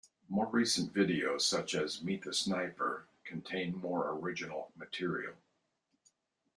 More 0.29 0.47
recent 0.47 0.95
videos, 0.95 1.41
such 1.41 1.75
as 1.75 2.03
"Meet 2.03 2.23
the 2.23 2.33
Sniper", 2.33 3.05
contain 3.23 3.75
more 3.77 4.09
original 4.09 4.71
material. 4.75 5.35